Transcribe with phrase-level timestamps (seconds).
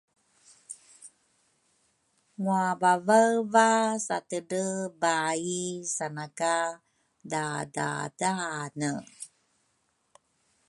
[2.41, 3.67] Ngwavavaeva
[4.05, 4.63] satedre
[5.01, 5.53] baai
[5.95, 6.53] sanaka
[7.31, 8.91] dadadaane